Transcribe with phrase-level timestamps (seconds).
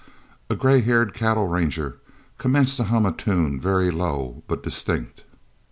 [0.49, 1.99] A grey haired cattle ranger
[2.39, 5.23] commenced to hum a tune, very low, but distinct.